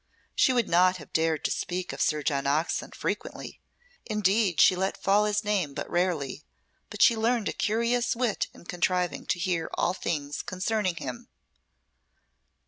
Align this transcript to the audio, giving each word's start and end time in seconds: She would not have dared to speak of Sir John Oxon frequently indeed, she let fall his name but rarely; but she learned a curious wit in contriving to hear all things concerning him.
She 0.33 0.51
would 0.51 0.67
not 0.67 0.97
have 0.97 1.13
dared 1.13 1.45
to 1.45 1.51
speak 1.51 1.93
of 1.93 2.01
Sir 2.01 2.23
John 2.23 2.47
Oxon 2.47 2.89
frequently 2.89 3.61
indeed, 4.07 4.59
she 4.59 4.75
let 4.75 4.97
fall 4.99 5.25
his 5.25 5.43
name 5.43 5.75
but 5.75 5.87
rarely; 5.91 6.43
but 6.89 7.03
she 7.03 7.15
learned 7.15 7.47
a 7.47 7.53
curious 7.53 8.15
wit 8.15 8.47
in 8.51 8.65
contriving 8.65 9.27
to 9.27 9.37
hear 9.37 9.69
all 9.75 9.93
things 9.93 10.41
concerning 10.41 10.95
him. 10.95 11.27